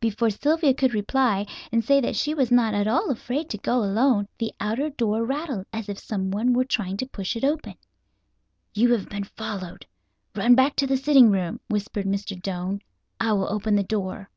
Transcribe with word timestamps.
Before 0.00 0.28
Sylvia 0.28 0.74
could 0.74 0.92
reply, 0.92 1.46
and 1.70 1.84
say 1.84 2.00
that 2.00 2.16
she 2.16 2.34
was 2.34 2.50
not 2.50 2.74
at 2.74 2.88
all 2.88 3.12
afraid 3.12 3.48
to 3.50 3.58
go 3.58 3.76
alone, 3.84 4.26
the 4.36 4.52
outer 4.58 4.90
door 4.90 5.24
rattled 5.24 5.66
as 5.72 5.88
if 5.88 6.00
someone 6.00 6.52
were 6.52 6.64
trying 6.64 6.96
to 6.96 7.06
push 7.06 7.36
it 7.36 7.44
open. 7.44 7.76
"You 8.74 8.90
have 8.94 9.08
been 9.08 9.22
followed. 9.22 9.86
Run 10.34 10.56
back 10.56 10.74
to 10.78 10.86
the 10.88 10.96
sitting 10.96 11.30
room," 11.30 11.60
whispered 11.68 12.06
Mr. 12.06 12.36
Doane. 12.42 12.82
"I 13.20 13.32
will 13.34 13.48
open 13.48 13.76
the 13.76 13.84
door." 13.84 14.30